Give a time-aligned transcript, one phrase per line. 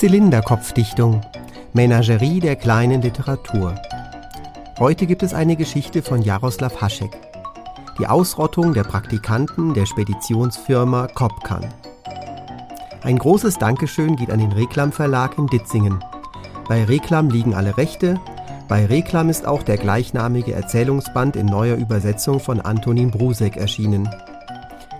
[0.00, 1.20] Zylinderkopfdichtung.
[1.74, 3.74] Menagerie der kleinen Literatur.
[4.78, 7.10] Heute gibt es eine Geschichte von Jaroslav Haschek.
[7.98, 11.66] Die Ausrottung der Praktikanten der Speditionsfirma Kopkan.
[13.02, 16.02] Ein großes Dankeschön geht an den Reklam Verlag in Ditzingen.
[16.66, 18.18] Bei Reklam liegen alle Rechte.
[18.68, 24.08] Bei Reklam ist auch der gleichnamige Erzählungsband in neuer Übersetzung von Antonin Brusek erschienen.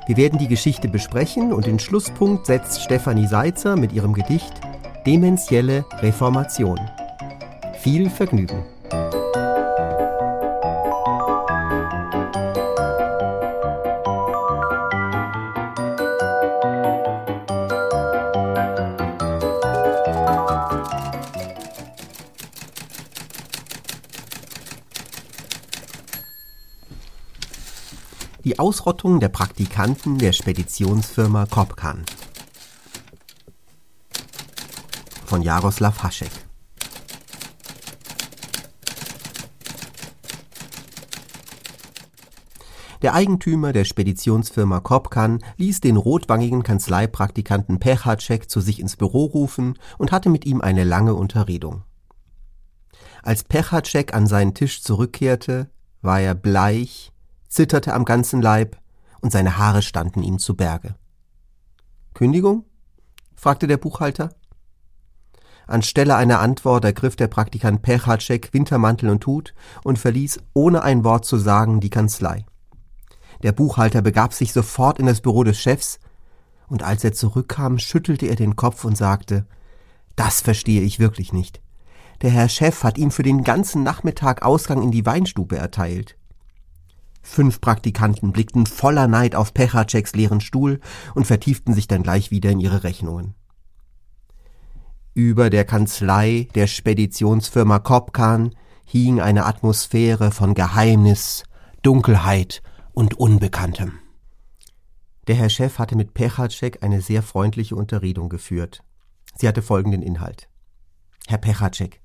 [0.07, 4.61] Wir werden die Geschichte besprechen und den Schlusspunkt setzt Stefanie Seitzer mit ihrem Gedicht
[5.07, 6.79] Dementielle Reformation.
[7.81, 8.63] Viel Vergnügen!
[28.45, 32.05] Die Ausrottung der Praktikanten der Speditionsfirma Kopkan
[35.31, 36.33] von Jaroslav Haschek
[43.01, 49.79] Der Eigentümer der Speditionsfirma Kopkan ließ den rotwangigen Kanzleipraktikanten Pechacek zu sich ins Büro rufen
[49.99, 51.85] und hatte mit ihm eine lange Unterredung.
[53.23, 55.71] Als Pechacek an seinen Tisch zurückkehrte,
[56.03, 57.13] war er bleich,
[57.49, 58.81] zitterte am ganzen Leib
[59.21, 60.97] und seine Haare standen ihm zu Berge.
[62.15, 62.65] Kündigung?
[63.37, 64.31] fragte der Buchhalter.
[65.71, 69.55] Anstelle einer Antwort ergriff der Praktikant Pechacek Wintermantel und Hut
[69.85, 72.45] und verließ, ohne ein Wort zu sagen, die Kanzlei.
[73.43, 75.99] Der Buchhalter begab sich sofort in das Büro des Chefs,
[76.69, 79.47] und als er zurückkam, schüttelte er den Kopf und sagte
[80.17, 81.61] Das verstehe ich wirklich nicht.
[82.23, 86.17] Der Herr Chef hat ihm für den ganzen Nachmittag Ausgang in die Weinstube erteilt.
[87.23, 90.81] Fünf Praktikanten blickten voller Neid auf Pechaceks leeren Stuhl
[91.15, 93.35] und vertieften sich dann gleich wieder in ihre Rechnungen.
[95.21, 98.55] Über der Kanzlei der Speditionsfirma Kopkan
[98.87, 101.45] hing eine Atmosphäre von Geheimnis,
[101.83, 102.63] Dunkelheit
[102.95, 103.99] und Unbekanntem.
[105.27, 108.83] Der Herr Chef hatte mit Pechacek eine sehr freundliche Unterredung geführt.
[109.37, 110.49] Sie hatte folgenden Inhalt.
[111.27, 112.01] Herr Pechacek,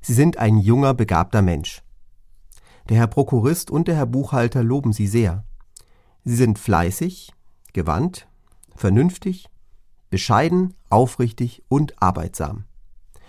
[0.00, 1.82] Sie sind ein junger, begabter Mensch.
[2.88, 5.42] Der Herr Prokurist und der Herr Buchhalter loben Sie sehr.
[6.22, 7.32] Sie sind fleißig,
[7.72, 8.28] gewandt,
[8.76, 9.48] vernünftig,
[10.08, 12.64] bescheiden, aufrichtig und arbeitsam.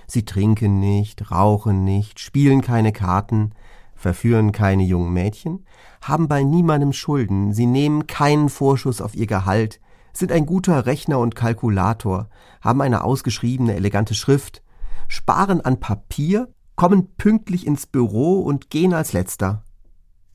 [0.06, 3.54] Sie trinken nicht, rauchen nicht, spielen keine Karten,
[3.96, 5.66] verführen keine jungen Mädchen,
[6.00, 9.82] haben bei niemandem Schulden, sie nehmen keinen Vorschuss auf ihr Gehalt,
[10.14, 12.30] sind ein guter Rechner und Kalkulator,
[12.62, 14.62] haben eine ausgeschriebene elegante Schrift,
[15.08, 19.64] sparen an Papier kommen pünktlich ins Büro und gehen als letzter.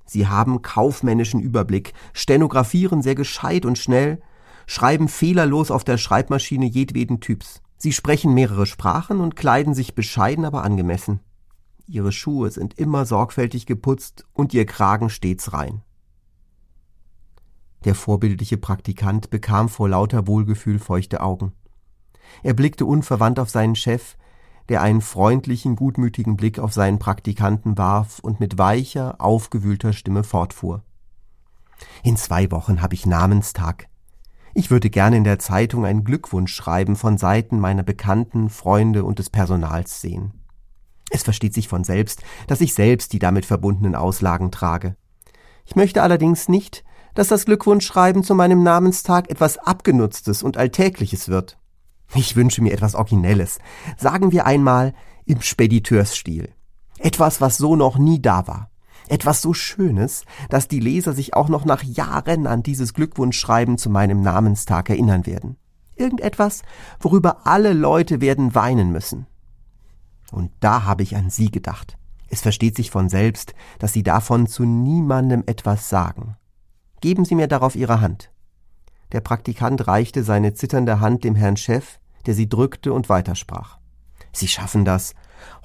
[0.05, 4.21] Sie haben kaufmännischen Überblick, stenografieren sehr gescheit und schnell,
[4.71, 7.61] schreiben fehlerlos auf der Schreibmaschine jedweden Typs.
[7.77, 11.19] Sie sprechen mehrere Sprachen und kleiden sich bescheiden, aber angemessen.
[11.89, 15.83] Ihre Schuhe sind immer sorgfältig geputzt und ihr Kragen stets rein.
[17.85, 21.53] Der vorbildliche Praktikant bekam vor lauter Wohlgefühl feuchte Augen.
[22.45, 24.17] Er blickte unverwandt auf seinen Chef,
[24.69, 30.85] der einen freundlichen, gutmütigen Blick auf seinen Praktikanten warf und mit weicher, aufgewühlter Stimme fortfuhr.
[32.05, 33.90] In zwei Wochen habe ich Namenstag.
[34.55, 39.31] Ich würde gerne in der Zeitung ein Glückwunschschreiben von Seiten meiner Bekannten, Freunde und des
[39.31, 40.33] Personals sehen.
[41.11, 44.97] Es versteht sich von selbst, dass ich selbst die damit verbundenen Auslagen trage.
[45.67, 46.85] Ich möchte allerdings nicht,
[47.15, 51.59] dass das Glückwunschschreiben zu meinem Namenstag etwas Abgenutztes und Alltägliches wird.
[52.15, 53.59] Ich wünsche mir etwas Originelles.
[53.97, 54.95] Sagen wir einmal
[55.27, 56.53] im Spediteursstil.
[56.99, 58.70] Etwas, was so noch nie da war.
[59.11, 63.91] Etwas so Schönes, dass die Leser sich auch noch nach Jahren an dieses Glückwunschschreiben zu
[63.91, 65.57] meinem Namenstag erinnern werden.
[65.97, 66.63] Irgendetwas,
[67.01, 69.27] worüber alle Leute werden weinen müssen.
[70.31, 71.99] Und da habe ich an Sie gedacht.
[72.29, 76.37] Es versteht sich von selbst, dass Sie davon zu niemandem etwas sagen.
[77.01, 78.31] Geben Sie mir darauf Ihre Hand.
[79.11, 83.79] Der Praktikant reichte seine zitternde Hand dem Herrn Chef, der sie drückte und weitersprach.
[84.33, 85.15] Sie schaffen das.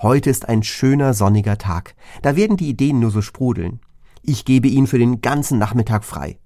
[0.01, 1.95] Heute ist ein schöner sonniger Tag.
[2.21, 3.79] Da werden die Ideen nur so sprudeln.
[4.21, 6.39] Ich gebe Ihnen für den ganzen Nachmittag frei.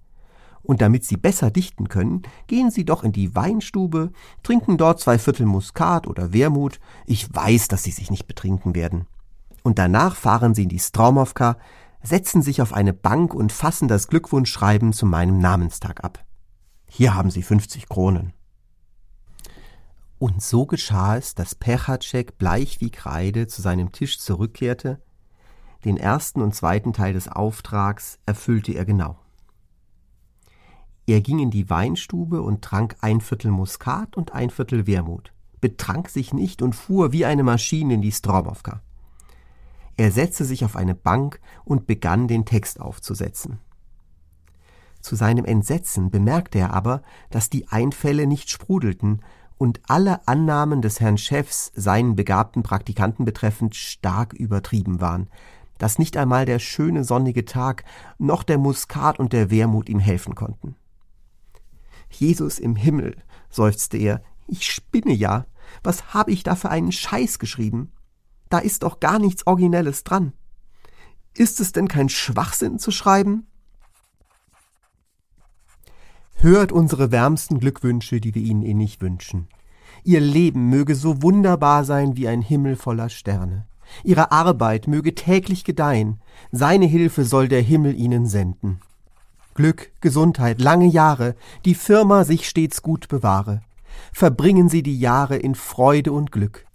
[0.61, 4.11] Und damit Sie besser dichten können, gehen Sie doch in die Weinstube,
[4.43, 6.79] trinken dort zwei Viertel Muskat oder Wermut.
[7.05, 9.07] Ich weiß, dass Sie sich nicht betrinken werden.
[9.63, 11.57] Und danach fahren Sie in die Stromowka,
[12.03, 16.23] setzen sich auf eine Bank und fassen das Glückwunschschreiben zu meinem Namenstag ab.
[16.87, 18.33] Hier haben Sie 50 Kronen.
[20.19, 25.01] Und so geschah es, dass Pechacek bleich wie Kreide zu seinem Tisch zurückkehrte.
[25.86, 29.18] Den ersten und zweiten Teil des Auftrags erfüllte er genau.
[31.07, 36.10] Er ging in die Weinstube und trank ein Viertel Muskat und ein Viertel Wermut, betrank
[36.10, 38.81] sich nicht und fuhr wie eine Maschine in die Stromowka.
[39.95, 43.60] Er setzte sich auf eine Bank und begann den Text aufzusetzen.
[45.01, 49.21] Zu seinem Entsetzen bemerkte er aber, dass die Einfälle nicht sprudelten
[49.59, 55.29] und alle Annahmen des Herrn Chefs seinen begabten Praktikanten betreffend stark übertrieben waren,
[55.77, 57.83] dass nicht einmal der schöne sonnige Tag
[58.17, 60.75] noch der Muskat und der Wermut ihm helfen konnten.
[62.09, 63.17] Jesus im Himmel,
[63.50, 65.45] seufzte er, ich spinne ja.
[65.83, 67.91] Was habe ich da für einen Scheiß geschrieben?
[68.50, 70.31] Da ist doch gar nichts Originelles dran.
[71.33, 73.45] Ist es denn kein Schwachsinn zu schreiben?
[76.41, 79.50] Hört unsere wärmsten Glückwünsche, die wir Ihnen innig wünschen.
[80.06, 83.68] Ihr Leben möge so wunderbar sein wie ein Himmel voller Sterne.
[84.06, 86.21] Ihre Arbeit möge täglich gedeihen.
[86.53, 88.80] Seine Hilfe soll der Himmel Ihnen senden.
[89.53, 93.62] Glück, Gesundheit, lange Jahre, die Firma sich stets gut bewahre.
[94.13, 96.65] Verbringen Sie die Jahre in Freude und Glück.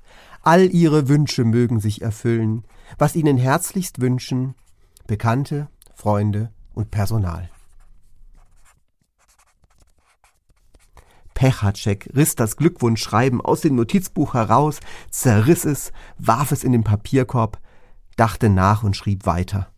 [0.43, 2.64] All Ihre Wünsche mögen sich erfüllen,
[2.99, 4.56] was Ihnen herzlichst wünschen,
[5.06, 7.49] Bekannte, Freunde und Personal.
[11.34, 17.60] Pechacek riss das Glückwunschschreiben aus dem Notizbuch heraus, zerriss es, warf es in den Papierkorb,
[18.16, 19.69] dachte nach und schrieb weiter.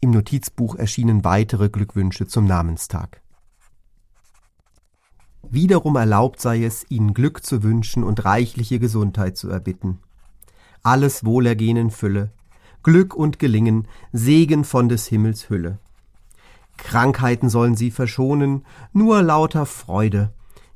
[0.00, 3.22] Im Notizbuch erschienen weitere Glückwünsche zum Namenstag.
[5.48, 10.00] Wiederum erlaubt sei es, ihnen Glück zu wünschen und reichliche Gesundheit zu erbitten.
[10.82, 12.32] Alles Wohlergehen in Fülle,
[12.82, 15.78] Glück und Gelingen, Segen von des Himmels Hülle.
[16.76, 20.32] Krankheiten sollen sie verschonen, nur lauter Freude.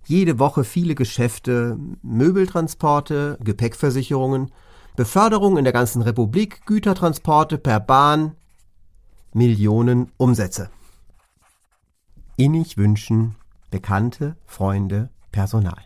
[0.06, 4.50] Jede Woche viele Geschäfte, Möbeltransporte, Gepäckversicherungen,
[4.96, 8.36] Beförderung in der ganzen Republik, Gütertransporte per Bahn,
[9.32, 10.70] Millionen Umsätze.
[12.36, 13.36] Innig wünschen
[13.70, 15.78] Bekannte, Freunde, Personal.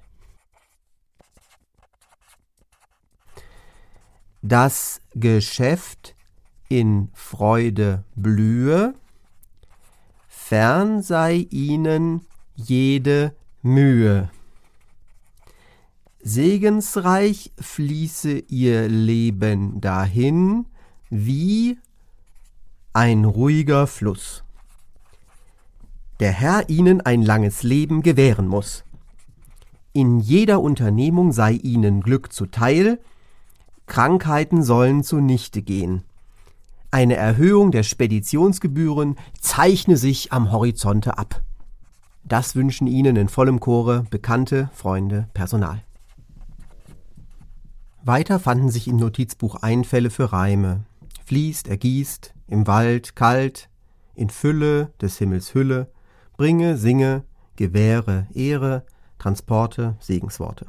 [4.41, 6.15] Das Geschäft
[6.69, 8.95] in Freude blühe,
[10.47, 12.21] fern sei ihnen
[12.55, 14.29] jede Mühe.
[16.21, 20.67] Segensreich fließe ihr Leben dahin
[21.09, 21.79] wie
[22.93, 24.45] ein ruhiger Fluss.
[26.21, 28.85] Der Herr ihnen ein langes Leben gewähren muss.
[29.95, 33.01] In jeder Unternehmung sei ihnen Glück zuteil,
[33.87, 36.05] Krankheiten sollen zunichte gehen.
[36.95, 41.43] Eine Erhöhung der Speditionsgebühren zeichne sich am Horizonte ab.
[42.23, 45.83] Das wünschen Ihnen in vollem Chore Bekannte, Freunde, Personal.
[48.05, 50.85] Weiter fanden sich im Notizbuch Einfälle für Reime.
[51.25, 53.69] Fließt, ergießt, im Wald kalt,
[54.15, 55.91] in Fülle des Himmels Hülle,
[56.37, 57.25] bringe, singe,
[57.57, 58.85] gewähre, Ehre,
[59.19, 60.67] Transporte, Segensworte.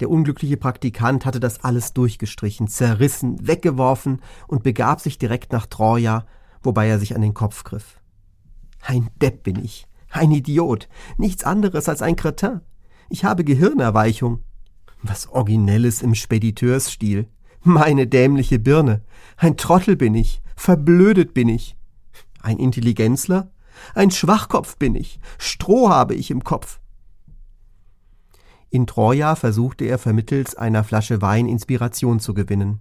[0.00, 6.26] Der unglückliche Praktikant hatte das alles durchgestrichen, zerrissen, weggeworfen und begab sich direkt nach Troja,
[6.62, 8.00] wobei er sich an den Kopf griff.
[8.80, 12.60] Ein Depp bin ich, ein Idiot, nichts anderes als ein Kretin.
[13.08, 14.44] Ich habe Gehirnerweichung.
[15.02, 17.28] Was Originelles im Spediteursstil.
[17.62, 19.02] Meine dämliche Birne.
[19.36, 21.76] Ein Trottel bin ich, verblödet bin ich.
[22.40, 23.50] Ein Intelligenzler?
[23.94, 26.80] Ein Schwachkopf bin ich, Stroh habe ich im Kopf.
[28.70, 32.80] In Troja versuchte er vermittels einer Flasche Wein Inspiration zu gewinnen.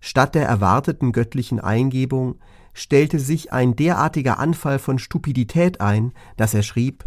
[0.00, 2.40] Statt der erwarteten göttlichen Eingebung
[2.74, 7.04] stellte sich ein derartiger Anfall von Stupidität ein, dass er schrieb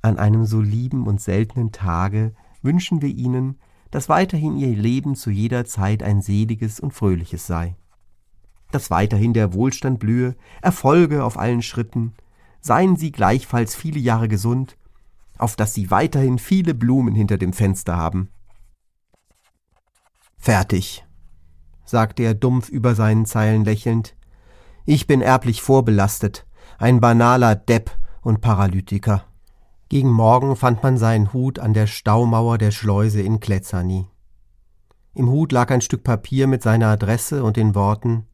[0.00, 3.58] An einem so lieben und seltenen Tage wünschen wir Ihnen,
[3.90, 7.74] dass weiterhin Ihr Leben zu jeder Zeit ein seliges und fröhliches sei.
[8.70, 12.12] Dass weiterhin der Wohlstand blühe, Erfolge auf allen Schritten,
[12.60, 14.76] seien Sie gleichfalls viele Jahre gesund,
[15.38, 18.30] auf dass Sie weiterhin viele Blumen hinter dem Fenster haben.
[20.36, 21.04] Fertig,
[21.84, 24.16] sagte er dumpf über seinen Zeilen lächelnd.
[24.84, 26.46] Ich bin erblich vorbelastet,
[26.78, 27.90] ein banaler Depp
[28.22, 29.24] und Paralytiker.
[29.88, 34.06] Gegen Morgen fand man seinen Hut an der Staumauer der Schleuse in Kletzani.
[35.14, 38.26] Im Hut lag ein Stück Papier mit seiner Adresse und den Worten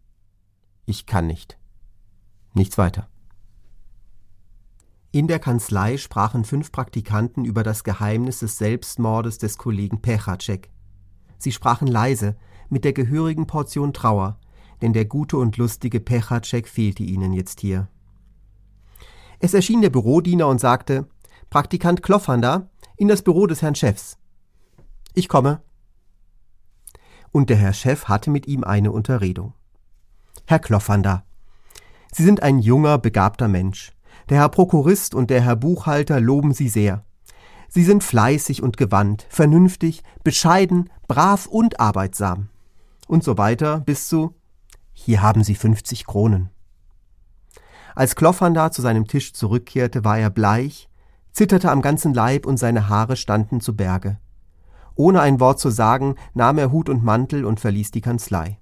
[0.85, 1.59] Ich kann nicht.
[2.53, 3.09] Nichts weiter.
[5.15, 10.73] In der Kanzlei sprachen fünf Praktikanten über das Geheimnis des Selbstmordes des Kollegen Pechacek.
[11.39, 12.37] Sie sprachen leise,
[12.69, 14.41] mit der gehörigen Portion Trauer,
[14.83, 17.87] denn der gute und lustige Pechacek fehlte ihnen jetzt hier.
[19.39, 21.07] Es erschien der Bürodiener und sagte,
[21.49, 24.19] Praktikant Kloffander, in das Büro des Herrn Chefs.
[25.15, 25.63] Ich komme.
[27.31, 29.55] Und der Herr Chef hatte mit ihm eine Unterredung.
[30.47, 31.25] Herr Kloffander,
[32.11, 33.94] Sie sind ein junger, begabter Mensch.
[34.31, 37.05] Der Herr Prokurist und der Herr Buchhalter loben Sie sehr.
[37.69, 42.49] Sie sind fleißig und gewandt, vernünftig, bescheiden, brav und arbeitsam.
[43.07, 44.35] Und so weiter bis zu
[44.93, 46.51] Hier haben Sie 50 Kronen.
[47.95, 50.89] Als Kloffernder zu seinem Tisch zurückkehrte, war er bleich,
[51.33, 54.19] zitterte am ganzen Leib und seine Haare standen zu Berge.
[54.95, 58.59] Ohne ein Wort zu sagen, nahm er Hut und Mantel und verließ die Kanzlei.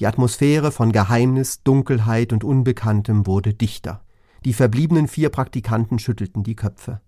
[0.00, 4.02] Die Atmosphäre von Geheimnis, Dunkelheit und Unbekanntem wurde dichter.
[4.44, 7.00] Die verbliebenen vier Praktikanten schüttelten die Köpfe.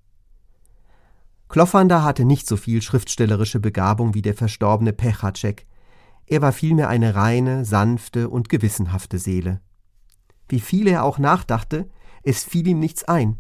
[1.48, 5.66] Kloffernder hatte nicht so viel schriftstellerische Begabung wie der verstorbene Pechacek.
[6.26, 9.60] Er war vielmehr eine reine, sanfte und gewissenhafte Seele.
[10.48, 11.88] Wie viel er auch nachdachte,
[12.22, 13.36] es fiel ihm nichts ein.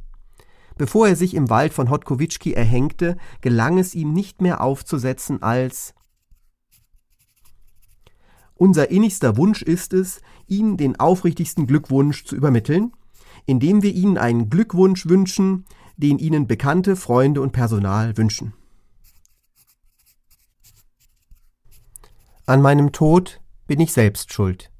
[0.76, 5.94] Bevor er sich im Wald von Hodkowitschki erhängte, gelang es ihm nicht mehr aufzusetzen als
[8.54, 12.92] unser innigster Wunsch ist es, Ihnen den aufrichtigsten Glückwunsch zu übermitteln,
[13.46, 15.64] indem wir Ihnen einen Glückwunsch wünschen,
[15.96, 18.54] den Ihnen Bekannte, Freunde und Personal wünschen.
[22.46, 24.70] An meinem Tod bin ich selbst schuld,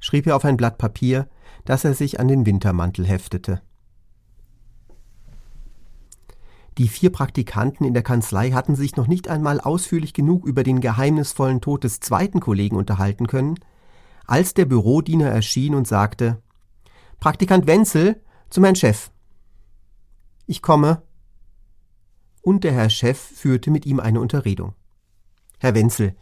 [0.00, 1.28] schrieb er auf ein Blatt Papier,
[1.64, 3.62] das er sich an den Wintermantel heftete.
[6.78, 10.80] Die vier Praktikanten in der Kanzlei hatten sich noch nicht einmal ausführlich genug über den
[10.80, 13.56] geheimnisvollen Tod des zweiten Kollegen unterhalten können,
[14.26, 16.40] als der Bürodiener erschien und sagte
[17.20, 19.10] Praktikant Wenzel zum Herrn Chef.
[20.46, 21.02] Ich komme.
[22.42, 24.74] Und der Herr Chef führte mit ihm eine Unterredung.
[25.58, 26.14] Herr Wenzel,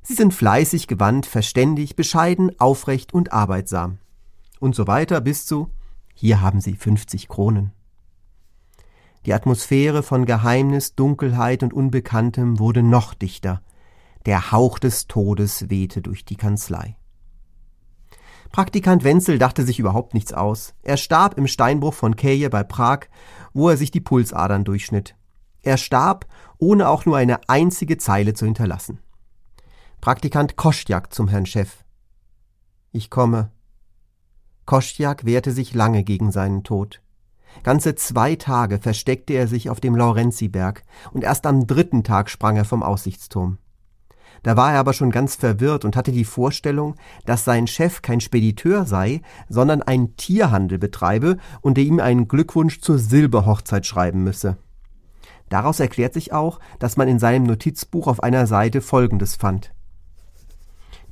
[0.00, 3.98] Sie sind fleißig, gewandt, verständig, bescheiden, aufrecht und arbeitsam.
[4.58, 5.70] Und so weiter bis zu
[6.14, 7.72] Hier haben Sie 50 Kronen.
[9.26, 13.62] Die Atmosphäre von Geheimnis, Dunkelheit und Unbekanntem wurde noch dichter.
[14.24, 16.96] Der Hauch des Todes wehte durch die Kanzlei.
[18.52, 20.74] Praktikant Wenzel dachte sich überhaupt nichts aus.
[20.82, 23.06] Er starb im Steinbruch von Keje bei Prag,
[23.54, 25.16] wo er sich die Pulsadern durchschnitt.
[25.62, 26.26] Er starb,
[26.58, 28.98] ohne auch nur eine einzige Zeile zu hinterlassen.
[30.02, 31.84] Praktikant Kostjak zum Herrn Chef.
[32.90, 33.50] Ich komme.
[34.66, 37.00] Kostjak wehrte sich lange gegen seinen Tod.
[37.62, 40.82] Ganze zwei Tage versteckte er sich auf dem Laurenziberg
[41.12, 43.58] und erst am dritten Tag sprang er vom Aussichtsturm.
[44.42, 48.20] Da war er aber schon ganz verwirrt und hatte die Vorstellung, dass sein Chef kein
[48.20, 54.56] Spediteur sei, sondern einen Tierhandel betreibe und er ihm einen Glückwunsch zur Silberhochzeit schreiben müsse.
[55.48, 59.72] Daraus erklärt sich auch, dass man in seinem Notizbuch auf einer Seite Folgendes fand.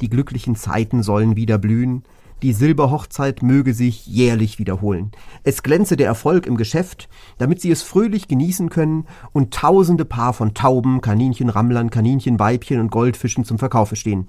[0.01, 2.05] Die glücklichen Zeiten sollen wieder blühen,
[2.43, 5.13] die Silberhochzeit möge sich jährlich wiederholen.
[5.43, 10.33] Es glänze der Erfolg im Geschäft, damit sie es fröhlich genießen können und tausende Paar
[10.33, 14.29] von Tauben, Kaninchenrammlern, Kaninchenweibchen und Goldfischen zum Verkaufe stehen.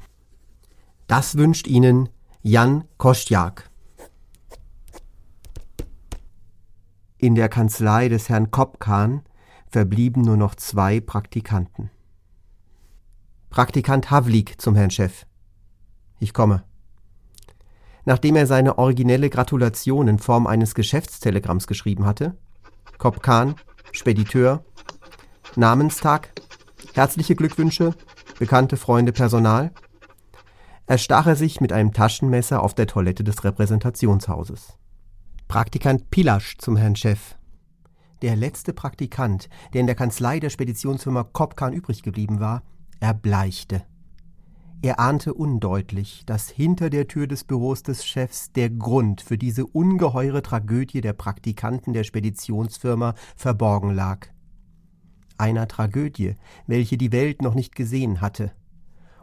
[1.07, 2.09] Das wünscht Ihnen
[2.41, 3.69] Jan Kostjak.
[7.17, 9.21] In der Kanzlei des Herrn Kopkan
[9.67, 11.91] verblieben nur noch zwei Praktikanten.
[13.49, 15.25] Praktikant Havlik zum Herrn Chef.
[16.19, 16.63] Ich komme
[18.11, 22.35] nachdem er seine originelle Gratulation in Form eines Geschäftstelegramms geschrieben hatte.
[22.97, 23.55] Kopkan,
[23.93, 24.65] Spediteur,
[25.55, 26.33] Namenstag,
[26.93, 27.95] herzliche Glückwünsche,
[28.37, 29.71] bekannte Freunde, Personal,
[30.87, 34.73] erstach er sich mit einem Taschenmesser auf der Toilette des Repräsentationshauses.
[35.47, 37.37] Praktikant Pilasch zum Herrn Chef.
[38.21, 42.63] Der letzte Praktikant, der in der Kanzlei der Speditionsfirma Kopkan übrig geblieben war,
[42.99, 43.83] erbleichte.
[44.83, 49.67] Er ahnte undeutlich, dass hinter der Tür des Büros des Chefs der Grund für diese
[49.67, 54.27] ungeheure Tragödie der Praktikanten der Speditionsfirma verborgen lag.
[55.37, 56.35] Einer Tragödie,
[56.65, 58.51] welche die Welt noch nicht gesehen hatte,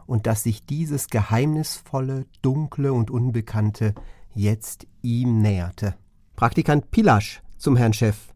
[0.05, 3.95] und dass sich dieses geheimnisvolle, dunkle und unbekannte
[4.33, 5.95] jetzt ihm näherte.
[6.37, 8.33] Praktikant Pilasch zum Herrn Chef,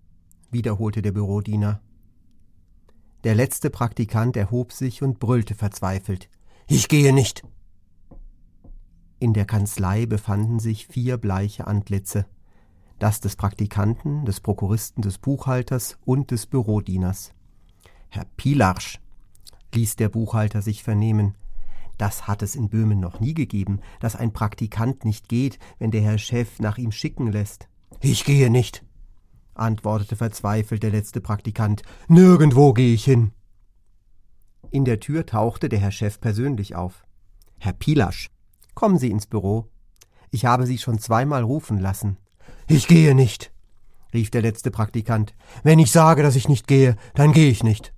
[0.51, 1.79] wiederholte der Bürodiener.
[3.23, 6.29] Der letzte Praktikant erhob sich und brüllte verzweifelt.
[6.67, 7.43] Ich gehe nicht.
[9.19, 12.25] In der Kanzlei befanden sich vier bleiche Antlitze,
[12.99, 17.33] das des Praktikanten, des Prokuristen, des Buchhalters und des Bürodieners.
[18.09, 18.99] Herr Pilarsch,
[19.73, 21.35] ließ der Buchhalter sich vernehmen,
[21.97, 26.01] das hat es in Böhmen noch nie gegeben, dass ein Praktikant nicht geht, wenn der
[26.01, 27.67] Herr Chef nach ihm schicken lässt.
[28.01, 28.83] Ich gehe nicht,
[29.53, 31.83] antwortete verzweifelt der letzte Praktikant.
[32.07, 33.31] Nirgendwo gehe ich hin.
[34.73, 37.05] In der Tür tauchte der Herr Chef persönlich auf.
[37.59, 38.31] Herr Pilasch,
[38.73, 39.67] kommen Sie ins Büro.
[40.31, 42.17] Ich habe Sie schon zweimal rufen lassen.
[42.67, 43.53] Ich gehe nicht,
[44.15, 45.35] rief der letzte Praktikant.
[45.61, 47.93] Wenn ich sage, dass ich nicht gehe, dann gehe ich nicht.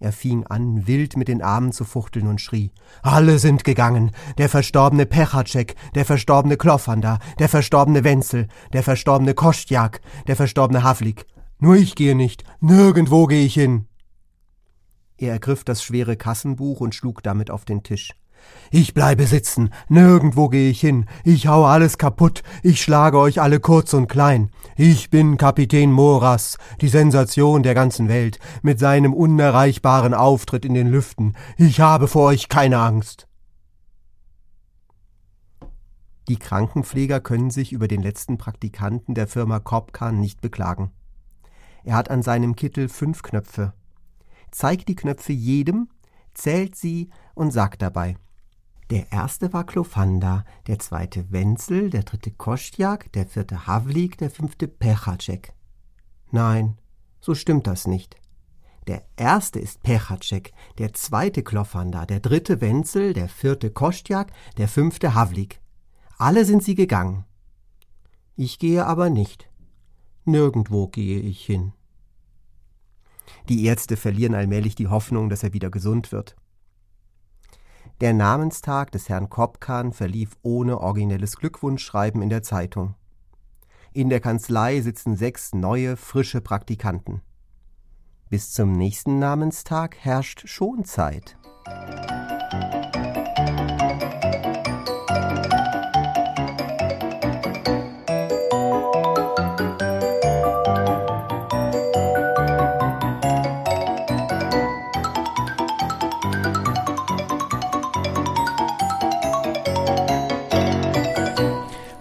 [0.00, 2.72] Er fing an, wild mit den Armen zu fuchteln und schrie.
[3.02, 4.10] Alle sind gegangen.
[4.38, 11.26] Der verstorbene Pechacek, der verstorbene Kloffanda, der verstorbene Wenzel, der verstorbene Kostjak, der verstorbene Havlik.
[11.60, 12.42] Nur ich gehe nicht.
[12.58, 13.86] Nirgendwo gehe ich hin.
[15.18, 18.10] Er ergriff das schwere Kassenbuch und schlug damit auf den Tisch.
[18.70, 23.60] Ich bleibe sitzen, nirgendwo gehe ich hin, ich haue alles kaputt, ich schlage euch alle
[23.60, 24.50] kurz und klein.
[24.76, 30.88] Ich bin Kapitän Moras, die Sensation der ganzen Welt, mit seinem unerreichbaren Auftritt in den
[30.88, 31.34] Lüften.
[31.56, 33.26] Ich habe vor euch keine Angst.
[36.28, 40.90] Die Krankenpfleger können sich über den letzten Praktikanten der Firma Kopkan nicht beklagen.
[41.84, 43.72] Er hat an seinem Kittel fünf Knöpfe.
[44.56, 45.88] Zeigt die Knöpfe jedem,
[46.32, 48.16] zählt sie und sagt dabei
[48.90, 54.68] der erste war Klofanda, der zweite Wenzel, der dritte Kostjak, der vierte Havlik, der fünfte
[54.68, 55.52] Pechacek.
[56.30, 56.78] Nein,
[57.20, 58.16] so stimmt das nicht.
[58.86, 65.14] Der erste ist Pechacek, der zweite Klofanda, der dritte Wenzel, der vierte Kostjak, der fünfte
[65.14, 65.60] Havlik.
[66.16, 67.24] Alle sind sie gegangen.
[68.36, 69.50] Ich gehe aber nicht.
[70.24, 71.72] Nirgendwo gehe ich hin.
[73.48, 76.36] Die Ärzte verlieren allmählich die Hoffnung, dass er wieder gesund wird.
[78.00, 82.94] Der Namenstag des Herrn Kopkan verlief ohne originelles Glückwunschschreiben in der Zeitung.
[83.92, 87.22] In der Kanzlei sitzen sechs neue, frische Praktikanten.
[88.28, 91.38] Bis zum nächsten Namenstag herrscht Schonzeit.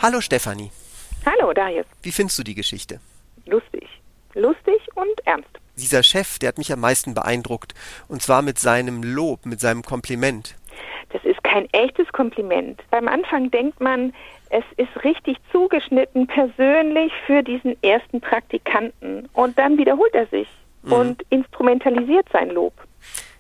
[0.05, 0.69] Hallo Stefanie.
[1.25, 1.87] Hallo Darius.
[2.03, 2.99] Wie findest du die Geschichte?
[3.47, 3.87] Lustig.
[4.35, 5.49] Lustig und ernst.
[5.77, 7.73] Dieser Chef, der hat mich am meisten beeindruckt.
[8.07, 10.53] Und zwar mit seinem Lob, mit seinem Kompliment.
[11.09, 12.83] Das ist kein echtes Kompliment.
[12.91, 14.13] Beim Anfang denkt man,
[14.51, 19.27] es ist richtig zugeschnitten, persönlich für diesen ersten Praktikanten.
[19.33, 20.47] Und dann wiederholt er sich
[20.83, 20.93] mhm.
[20.93, 22.73] und instrumentalisiert sein Lob.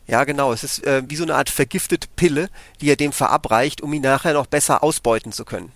[0.07, 0.51] Ja, genau.
[0.51, 2.49] Es ist äh, wie so eine Art vergiftete Pille,
[2.81, 5.71] die er dem verabreicht, um ihn nachher noch besser ausbeuten zu können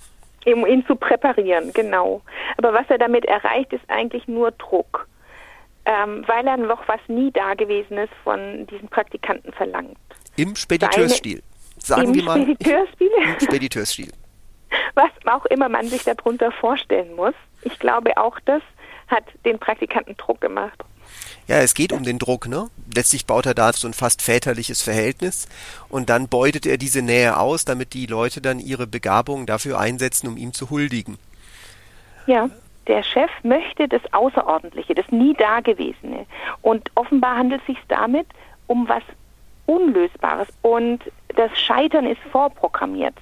[0.45, 2.21] um ihn zu präparieren, genau.
[2.57, 5.07] Aber was er damit erreicht, ist eigentlich nur Druck,
[5.85, 9.97] ähm, weil er noch was nie Dagewesenes von diesen Praktikanten verlangt.
[10.35, 11.43] Im Spediteurstil.
[11.77, 12.41] Sagen wir mal.
[12.41, 13.09] Spediteurstil?
[13.23, 14.11] Im Spediteurstil.
[14.93, 17.33] Was auch immer man sich darunter vorstellen muss.
[17.63, 18.61] Ich glaube, auch das
[19.07, 20.83] hat den Praktikanten Druck gemacht.
[21.47, 22.69] Ja, es geht um den Druck, ne?
[22.93, 25.47] Letztlich baut er da so ein fast väterliches Verhältnis
[25.89, 30.27] und dann beutet er diese Nähe aus, damit die Leute dann ihre Begabung dafür einsetzen,
[30.27, 31.17] um ihm zu huldigen.
[32.27, 32.49] Ja,
[32.87, 36.25] der Chef möchte das Außerordentliche, das Nie Dagewesene.
[36.61, 38.27] Und offenbar handelt es sich damit
[38.67, 39.03] um was
[39.65, 40.99] Unlösbares und
[41.35, 43.15] das Scheitern ist vorprogrammiert.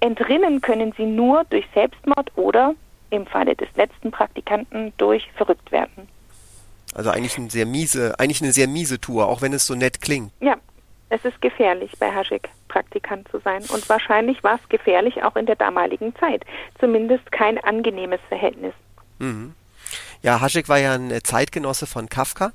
[0.00, 2.74] Entrinnen können sie nur durch Selbstmord oder
[3.10, 6.08] im Falle des letzten Praktikanten durch Verrücktwerden.
[6.94, 10.00] Also eigentlich eine sehr miese, eigentlich eine sehr miese Tour, auch wenn es so nett
[10.00, 10.32] klingt.
[10.40, 10.56] Ja,
[11.10, 13.62] es ist gefährlich, bei Haschek Praktikant zu sein.
[13.68, 16.44] Und wahrscheinlich war es gefährlich auch in der damaligen Zeit.
[16.78, 18.74] Zumindest kein angenehmes Verhältnis.
[19.18, 19.54] Mhm.
[20.22, 22.52] Ja, Haschek war ja ein Zeitgenosse von Kafka.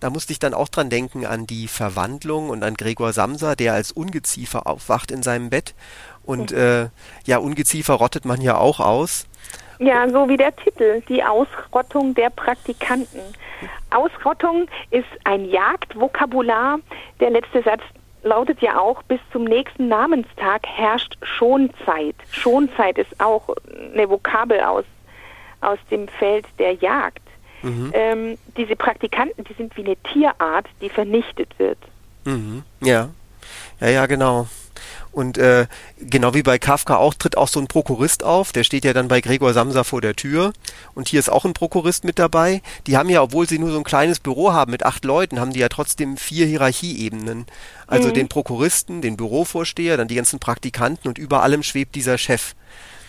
[0.00, 3.74] Da musste ich dann auch dran denken an die Verwandlung und an Gregor Samsa, der
[3.74, 5.74] als Ungeziefer aufwacht in seinem Bett.
[6.24, 6.88] Und äh,
[7.24, 9.26] ja, Ungeziefer rottet man ja auch aus.
[9.78, 13.20] Ja, so wie der Titel, die Ausrottung der Praktikanten.
[13.90, 16.78] Ausrottung ist ein Jagdvokabular.
[17.18, 17.80] Der letzte Satz
[18.22, 22.14] lautet ja auch, bis zum nächsten Namenstag herrscht Schonzeit.
[22.30, 23.48] Schonzeit ist auch
[23.94, 24.84] eine Vokabel aus,
[25.62, 27.22] aus dem Feld der Jagd.
[27.62, 27.90] Mhm.
[27.94, 31.78] Ähm, diese Praktikanten, die sind wie eine Tierart, die vernichtet wird.
[32.24, 32.62] Mhm.
[32.80, 33.08] Ja,
[33.80, 34.46] ja, ja, genau.
[35.12, 35.66] Und äh,
[35.98, 39.08] genau wie bei Kafka auch tritt auch so ein Prokurist auf, der steht ja dann
[39.08, 40.52] bei Gregor Samsa vor der Tür.
[40.94, 42.62] Und hier ist auch ein Prokurist mit dabei.
[42.86, 45.52] Die haben ja, obwohl sie nur so ein kleines Büro haben mit acht Leuten, haben
[45.52, 47.46] die ja trotzdem vier Hierarchieebenen.
[47.88, 48.14] Also mhm.
[48.14, 52.54] den Prokuristen, den Bürovorsteher, dann die ganzen Praktikanten und über allem schwebt dieser Chef.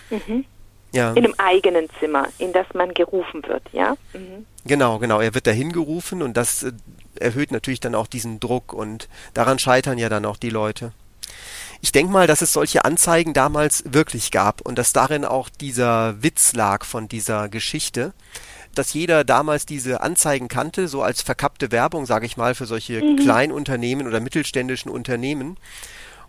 [0.10, 0.46] Mhm.
[0.94, 1.12] Ja.
[1.12, 3.96] In einem eigenen Zimmer, in das man gerufen wird, ja?
[4.14, 4.46] Mhm.
[4.66, 5.22] Genau, genau.
[5.22, 6.72] Er wird dahin gerufen und das äh,
[7.16, 10.92] erhöht natürlich dann auch diesen Druck und daran scheitern ja dann auch die Leute.
[11.82, 16.22] Ich denke mal, dass es solche Anzeigen damals wirklich gab und dass darin auch dieser
[16.22, 18.14] Witz lag von dieser Geschichte,
[18.76, 23.04] dass jeder damals diese Anzeigen kannte, so als verkappte Werbung, sage ich mal, für solche
[23.04, 23.18] mhm.
[23.18, 25.58] Kleinunternehmen oder mittelständischen Unternehmen.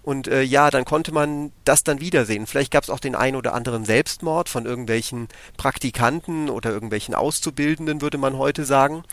[0.02, 2.46] Und äh, ja, dann konnte man das dann wiedersehen.
[2.46, 8.02] Vielleicht gab es auch den ein oder anderen Selbstmord von irgendwelchen Praktikanten oder irgendwelchen Auszubildenden,
[8.02, 9.04] würde man heute sagen.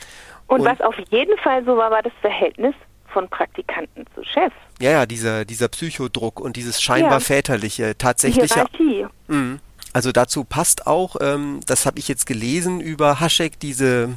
[0.48, 2.74] Und, und was auf jeden Fall so war, war das Verhältnis
[3.12, 4.54] von Praktikanten zu Chef.
[4.80, 7.20] Ja, ja, dieser, dieser Psychodruck und dieses scheinbar ja.
[7.20, 8.54] väterliche, tatsächliche.
[8.54, 9.08] Hierarchie.
[9.28, 9.60] Mh,
[9.94, 14.10] also dazu passt auch, ähm, das habe ich jetzt gelesen über Haschek, diese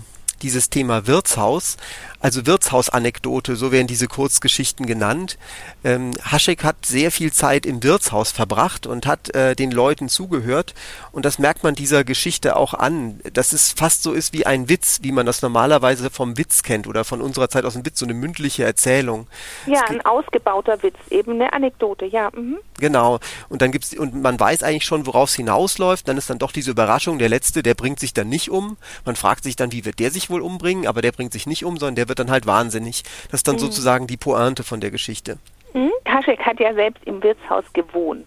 [0.43, 1.77] dieses Thema Wirtshaus,
[2.23, 5.37] also Wirtshausanekdote, so werden diese Kurzgeschichten genannt.
[5.85, 10.75] Ähm, Haschek hat sehr viel Zeit im Wirtshaus verbracht und hat äh, den Leuten zugehört
[11.11, 14.69] und das merkt man dieser Geschichte auch an, dass es fast so ist wie ein
[14.69, 17.99] Witz, wie man das normalerweise vom Witz kennt oder von unserer Zeit aus dem Witz,
[17.99, 19.27] so eine mündliche Erzählung.
[19.67, 22.31] Ja, ein ausgebauter Witz, eben eine Anekdote, ja.
[22.33, 22.59] Mhm.
[22.79, 23.19] Genau.
[23.49, 26.09] Und dann gibt's und man weiß eigentlich schon, worauf es hinausläuft.
[26.09, 27.19] Dann ist dann doch diese Überraschung.
[27.19, 28.77] Der letzte, der bringt sich dann nicht um.
[29.05, 30.87] Man fragt sich dann, wie wird der sich wohl umbringen?
[30.87, 33.05] Aber der bringt sich nicht um, sondern der wird dann halt wahnsinnig.
[33.31, 33.61] Das ist dann mhm.
[33.61, 35.39] sozusagen die Pointe von der Geschichte.
[35.73, 35.91] Mhm.
[36.05, 38.27] Kaschek hat ja selbst im Wirtshaus gewohnt.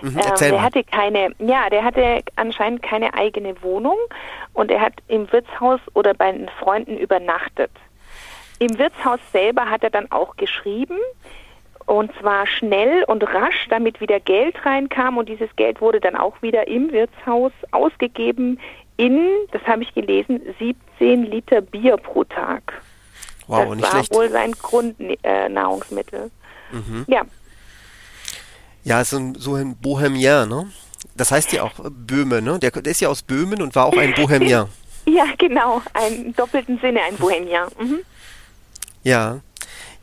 [0.00, 0.62] Mhm, ähm, der mal.
[0.62, 3.96] hatte keine, ja, der hatte anscheinend keine eigene Wohnung
[4.52, 7.70] und er hat im Wirtshaus oder bei den Freunden übernachtet.
[8.58, 10.98] Im Wirtshaus selber hat er dann auch geschrieben
[11.86, 16.42] und zwar schnell und rasch, damit wieder Geld reinkam und dieses Geld wurde dann auch
[16.42, 18.58] wieder im Wirtshaus ausgegeben
[18.96, 19.20] in,
[19.52, 22.82] das habe ich gelesen, 17 Liter Bier pro Tag.
[23.52, 24.14] Wow, das nicht war schlecht.
[24.14, 26.30] wohl sein Grundnahrungsmittel.
[26.72, 27.04] Äh, mhm.
[27.06, 27.22] Ja.
[28.84, 30.70] Ja, so ein, so ein Bohemien, ne?
[31.14, 32.58] Das heißt ja auch Böhme, ne?
[32.58, 34.66] Der, der ist ja aus Böhmen und war auch ein Bohemien.
[35.06, 37.64] ja, genau, im doppelten Sinne ein Bohemien.
[37.78, 38.00] Mhm.
[39.02, 39.40] Ja.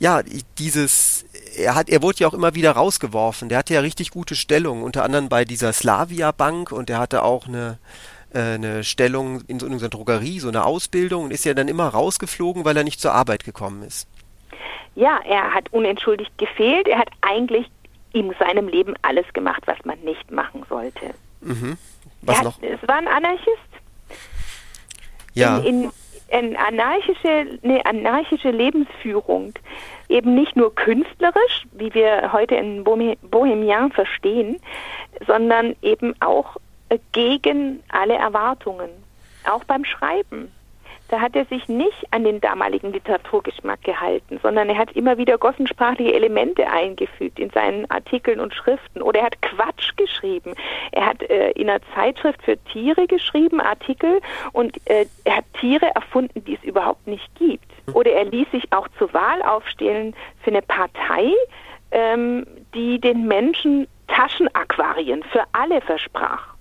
[0.02, 0.22] Ja,
[0.58, 1.26] dieses,
[1.58, 3.50] er hat, er wurde ja auch immer wieder rausgeworfen.
[3.50, 7.24] Der hatte ja richtig gute Stellung, unter anderem bei dieser Slavia Bank und er hatte
[7.24, 11.54] auch eine, äh, eine Stellung in so einer Drogerie, so eine Ausbildung und ist ja
[11.54, 14.08] dann immer rausgeflogen, weil er nicht zur Arbeit gekommen ist.
[14.96, 16.88] Ja, er hat unentschuldigt gefehlt.
[16.88, 17.68] Er hat eigentlich
[18.14, 21.14] in seinem Leben alles gemacht, was man nicht machen sollte.
[21.42, 21.78] Mhm.
[22.22, 22.62] Was hat, noch?
[22.62, 23.48] Es war ein Anarchist.
[25.34, 25.60] Ja.
[25.60, 25.92] In, in,
[26.30, 29.54] in anarchische, eine anarchische Lebensführung.
[30.10, 34.60] Eben nicht nur künstlerisch, wie wir heute in Bohemian verstehen,
[35.28, 36.58] sondern eben auch
[37.12, 38.90] gegen alle Erwartungen,
[39.46, 40.52] auch beim Schreiben.
[41.10, 45.40] Da hat er sich nicht an den damaligen Literaturgeschmack gehalten, sondern er hat immer wieder
[45.40, 49.02] gossensprachliche Elemente eingefügt in seinen Artikeln und Schriften.
[49.02, 50.54] Oder er hat Quatsch geschrieben.
[50.92, 54.22] Er hat äh, in einer Zeitschrift für Tiere geschrieben, Artikel,
[54.52, 57.66] und äh, er hat Tiere erfunden, die es überhaupt nicht gibt.
[57.94, 61.34] Oder er ließ sich auch zur Wahl aufstellen für eine Partei,
[61.90, 66.59] ähm, die den Menschen Taschenaquarien für alle versprach.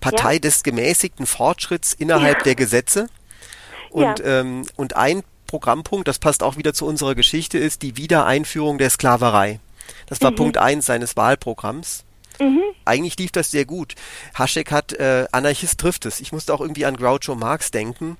[0.00, 0.38] Partei ja.
[0.38, 2.44] des gemäßigten Fortschritts innerhalb ja.
[2.44, 3.08] der Gesetze.
[3.90, 4.40] Und, ja.
[4.40, 8.90] ähm, und ein Programmpunkt, das passt auch wieder zu unserer Geschichte, ist die Wiedereinführung der
[8.90, 9.60] Sklaverei.
[10.06, 10.36] Das war mhm.
[10.36, 12.04] Punkt eins seines Wahlprogramms.
[12.40, 12.62] Mhm.
[12.84, 13.94] Eigentlich lief das sehr gut.
[14.34, 16.20] Haschek hat äh, Anarchist trifft es.
[16.20, 18.16] Ich musste auch irgendwie an Groucho Marx denken.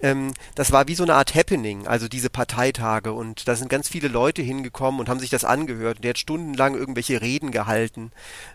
[0.00, 3.12] Ähm, das war wie so eine Art Happening, also diese Parteitage.
[3.12, 5.98] Und da sind ganz viele Leute hingekommen und haben sich das angehört.
[5.98, 8.12] Und der hat stundenlang irgendwelche Reden gehalten.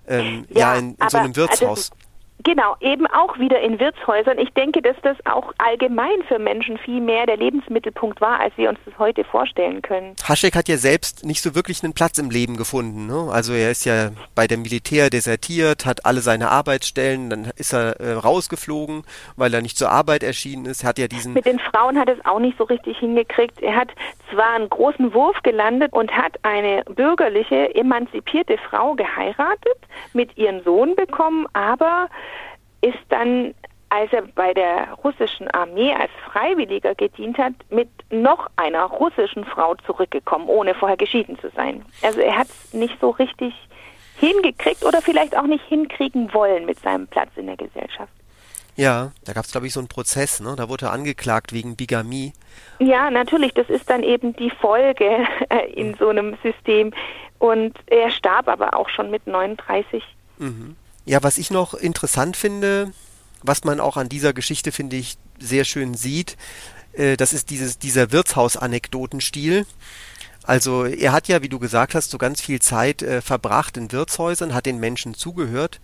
[0.07, 1.91] Ähm, ja, ja, in, in so einem Wirtshaus.
[1.91, 2.10] Also,
[2.43, 4.39] Genau, eben auch wieder in Wirtshäusern.
[4.39, 8.69] Ich denke, dass das auch allgemein für Menschen viel mehr der Lebensmittelpunkt war, als wir
[8.69, 10.15] uns das heute vorstellen können.
[10.27, 13.07] Haschek hat ja selbst nicht so wirklich einen Platz im Leben gefunden.
[13.07, 13.29] Ne?
[13.31, 17.99] Also er ist ja bei dem Militär desertiert, hat alle seine Arbeitsstellen, dann ist er
[17.99, 19.03] äh, rausgeflogen,
[19.35, 20.83] weil er nicht zur Arbeit erschienen ist.
[20.83, 23.61] Hat ja diesen Mit den Frauen hat es auch nicht so richtig hingekriegt.
[23.61, 23.89] Er hat
[24.31, 29.77] zwar einen großen Wurf gelandet und hat eine bürgerliche, emanzipierte Frau geheiratet,
[30.13, 32.09] mit ihren Sohn bekommen, aber
[32.81, 33.53] ist dann,
[33.89, 39.75] als er bei der russischen Armee als Freiwilliger gedient hat, mit noch einer russischen Frau
[39.85, 41.85] zurückgekommen, ohne vorher geschieden zu sein.
[42.01, 43.53] Also er hat es nicht so richtig
[44.17, 48.13] hingekriegt oder vielleicht auch nicht hinkriegen wollen mit seinem Platz in der Gesellschaft.
[48.75, 50.55] Ja, da gab es, glaube ich, so einen Prozess, ne?
[50.55, 52.33] Da wurde er angeklagt wegen Bigamie.
[52.79, 56.93] Ja, natürlich, das ist dann eben die Folge äh, in so einem System.
[57.39, 60.03] Und er starb aber auch schon mit 39.
[60.37, 60.75] Mhm.
[61.11, 62.93] Ja, was ich noch interessant finde,
[63.43, 66.37] was man auch an dieser Geschichte, finde ich, sehr schön sieht,
[66.93, 69.65] äh, das ist dieses, dieser Wirtshaus-Anekdotenstil.
[70.43, 73.91] Also er hat ja, wie du gesagt hast, so ganz viel Zeit äh, verbracht in
[73.91, 75.81] Wirtshäusern, hat den Menschen zugehört.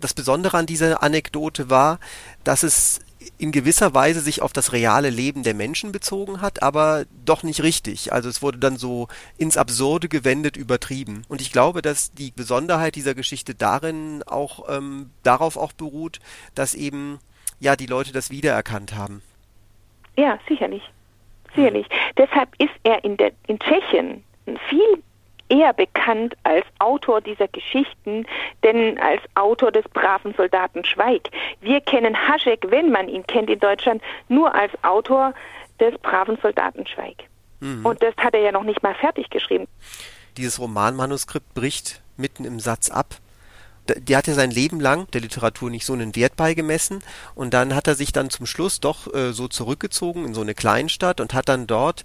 [0.00, 2.00] Das Besondere an dieser Anekdote war,
[2.42, 3.00] dass es
[3.38, 7.62] in gewisser Weise sich auf das reale Leben der Menschen bezogen hat, aber doch nicht
[7.62, 8.12] richtig.
[8.12, 11.24] Also es wurde dann so ins Absurde gewendet, übertrieben.
[11.28, 16.20] Und ich glaube, dass die Besonderheit dieser Geschichte darin auch ähm, darauf auch beruht,
[16.54, 17.18] dass eben
[17.58, 19.22] ja die Leute das wiedererkannt haben.
[20.16, 20.82] Ja, sicherlich.
[21.54, 21.86] Sicherlich.
[22.16, 24.24] Deshalb ist er in, der, in Tschechien
[24.68, 25.02] viel
[25.50, 28.26] eher bekannt als Autor dieser Geschichten,
[28.62, 31.28] denn als Autor des braven Soldaten Schweig.
[31.60, 35.34] Wir kennen Haschek, wenn man ihn kennt in Deutschland, nur als Autor
[35.78, 37.16] des braven Soldaten Schweig.
[37.60, 37.84] Mhm.
[37.84, 39.66] Und das hat er ja noch nicht mal fertig geschrieben.
[40.36, 43.16] Dieses Romanmanuskript bricht mitten im Satz ab
[43.98, 47.02] die hat ja sein Leben lang der Literatur nicht so einen Wert beigemessen
[47.34, 50.54] und dann hat er sich dann zum Schluss doch äh, so zurückgezogen in so eine
[50.54, 52.04] Kleinstadt und hat dann dort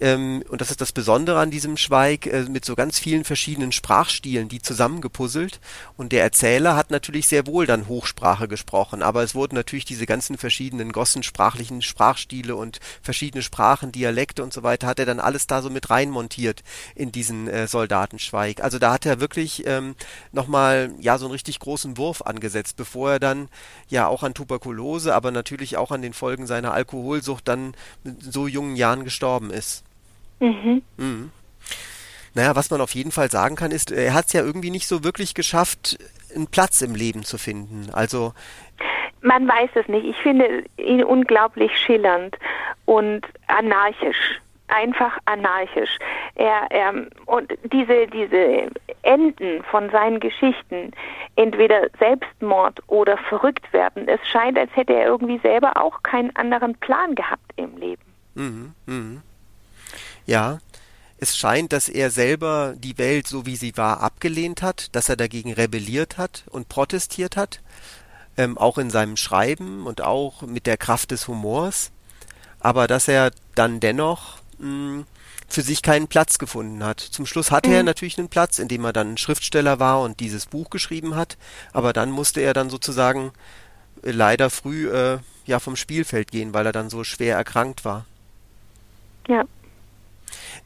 [0.00, 3.70] ähm, und das ist das Besondere an diesem Schweig, äh, mit so ganz vielen verschiedenen
[3.70, 5.60] Sprachstilen, die zusammengepuzzelt.
[5.96, 10.06] Und der Erzähler hat natürlich sehr wohl dann Hochsprache gesprochen, aber es wurden natürlich diese
[10.06, 15.46] ganzen verschiedenen gossensprachlichen Sprachstile und verschiedene Sprachen, Dialekte und so weiter, hat er dann alles
[15.46, 16.64] da so mit reinmontiert
[16.96, 18.62] in diesen äh, Soldatenschweig.
[18.62, 19.94] Also da hat er wirklich ähm,
[20.32, 23.48] nochmal ja so einen richtig großen Wurf angesetzt, bevor er dann
[23.88, 28.48] ja auch an Tuberkulose, aber natürlich auch an den Folgen seiner Alkoholsucht dann in so
[28.48, 29.83] jungen Jahren gestorben ist.
[30.40, 30.82] Mhm.
[30.96, 31.30] Mhm.
[32.34, 34.88] Naja, was man auf jeden Fall sagen kann, ist, er hat es ja irgendwie nicht
[34.88, 35.98] so wirklich geschafft,
[36.34, 37.90] einen Platz im Leben zu finden.
[37.92, 38.32] Also
[39.24, 40.04] man weiß es nicht.
[40.04, 42.36] Ich finde ihn unglaublich schillernd
[42.84, 44.40] und anarchisch.
[44.68, 45.98] Einfach anarchisch.
[46.34, 46.92] Er, er,
[47.26, 48.70] und diese, diese
[49.02, 50.92] Enden von seinen Geschichten,
[51.36, 56.74] entweder Selbstmord oder verrückt werden, es scheint, als hätte er irgendwie selber auch keinen anderen
[56.76, 58.02] Plan gehabt im Leben.
[58.34, 59.22] Mhm, mh.
[60.26, 60.58] Ja,
[61.18, 65.16] es scheint, dass er selber die Welt, so wie sie war, abgelehnt hat, dass er
[65.16, 67.60] dagegen rebelliert hat und protestiert hat,
[68.36, 71.92] ähm, auch in seinem Schreiben und auch mit der Kraft des Humors,
[72.60, 75.06] aber dass er dann dennoch mh, hm,
[75.48, 77.00] für sich keinen Platz gefunden hat.
[77.00, 77.76] Zum Schluss hatte mhm.
[77.76, 81.36] er natürlich einen Platz, indem er dann Schriftsteller war und dieses Buch geschrieben hat,
[81.72, 83.32] aber dann musste er dann sozusagen
[84.02, 88.04] äh, leider früh äh, ja vom Spielfeld gehen, weil er dann so schwer erkrankt war.
[89.28, 89.44] Ja.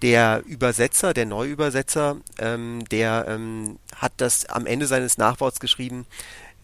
[0.03, 6.07] Der Übersetzer, der Neuübersetzer, ähm, der ähm, hat das am Ende seines Nachworts geschrieben,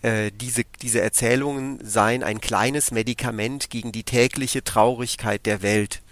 [0.03, 6.03] äh, diese, diese Erzählungen seien ein kleines Medikament gegen die tägliche Traurigkeit der Welt.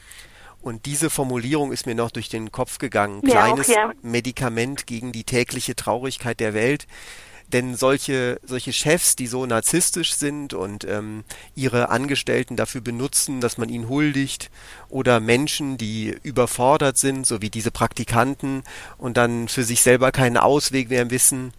[0.62, 3.20] Und diese Formulierung ist mir noch durch den Kopf gegangen.
[3.20, 3.92] Kleines auch, ja.
[4.00, 6.86] Medikament gegen die tägliche Traurigkeit der Welt.
[7.52, 13.58] Denn solche, solche Chefs, die so narzisstisch sind und ähm, ihre Angestellten dafür benutzen, dass
[13.58, 14.50] man ihnen huldigt,
[14.88, 18.62] oder Menschen, die überfordert sind, so wie diese Praktikanten,
[18.98, 21.52] und dann für sich selber keinen Ausweg mehr wissen,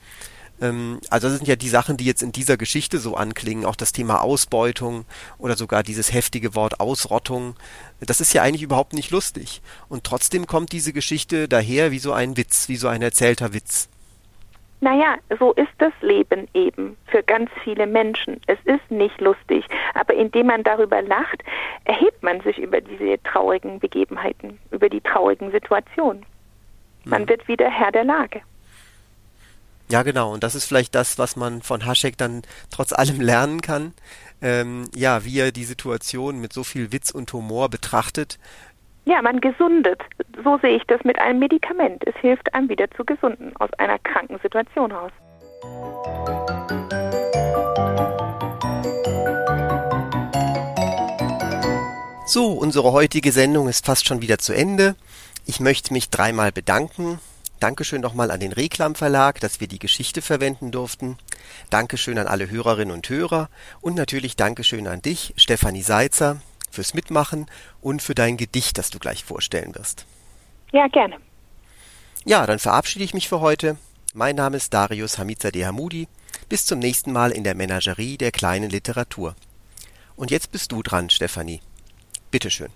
[0.62, 3.75] ähm, also das sind ja die Sachen, die jetzt in dieser Geschichte so anklingen, auch
[3.75, 5.06] das Thema Ausbeutung
[5.38, 7.56] oder sogar dieses heftige Wort Ausrottung.
[7.99, 9.62] Das ist ja eigentlich überhaupt nicht lustig.
[9.89, 13.89] Und trotzdem kommt diese Geschichte daher wie so ein Witz, wie so ein erzählter Witz.
[14.84, 18.41] Naja, so ist das Leben eben für ganz viele Menschen.
[18.48, 21.41] Es ist nicht lustig, aber indem man darüber lacht,
[21.86, 26.26] erhebt man sich über diese traurigen Begebenheiten, über die traurigen Situationen.
[27.06, 27.30] Man hm.
[27.30, 28.41] wird wieder Herr der Lage.
[29.88, 30.34] Ja, genau.
[30.34, 33.93] Und das ist vielleicht das, was man von Haschek dann trotz allem lernen kann.
[34.41, 38.38] Ähm, ja, wie er die Situation mit so viel Witz und Humor betrachtet,
[39.05, 40.01] ja, man gesundet.
[40.43, 42.03] So sehe ich das mit einem Medikament.
[42.07, 45.11] Es hilft einem wieder zu gesunden aus einer kranken Situation raus.
[52.25, 54.95] So, unsere heutige Sendung ist fast schon wieder zu Ende.
[55.45, 57.19] Ich möchte mich dreimal bedanken.
[57.59, 61.17] Dankeschön nochmal an den Reklam Verlag, dass wir die Geschichte verwenden durften.
[61.69, 63.49] Dankeschön an alle Hörerinnen und Hörer
[63.81, 66.41] und natürlich Dankeschön an dich, Stefanie Seitzer,
[66.73, 67.45] fürs Mitmachen
[67.81, 70.05] und für dein Gedicht, das du gleich vorstellen wirst.
[70.71, 71.17] Ja, gerne.
[72.25, 73.77] Ja, dann verabschiede ich mich für heute.
[74.13, 76.07] Mein Name ist Darius Hamizadeh Hamudi.
[76.49, 79.36] Bis zum nächsten Mal in der Menagerie der kleinen Literatur.
[80.15, 81.62] Und jetzt bist du dran, Stefanie.
[82.31, 82.69] Bitteschön.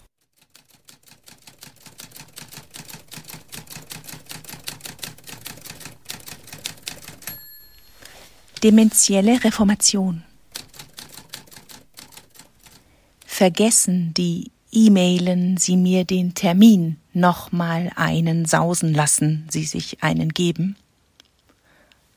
[8.63, 10.23] Dementielle Reformation
[13.38, 20.76] Vergessen die E-Mailen Sie mir den Termin, nochmal einen sausen lassen, Sie sich einen geben.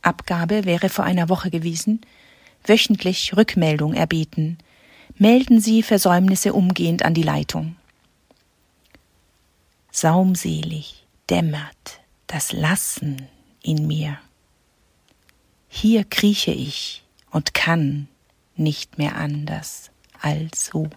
[0.01, 2.01] Abgabe wäre vor einer Woche gewesen,
[2.65, 4.57] wöchentlich Rückmeldung erbeten.
[5.17, 7.77] Melden Sie Versäumnisse umgehend an die Leitung.
[9.91, 13.29] Saumselig dämmert das Lassen
[13.63, 14.17] in mir.
[15.69, 18.09] Hier krieche ich und kann
[18.57, 19.91] nicht mehr anders
[20.23, 20.89] als so.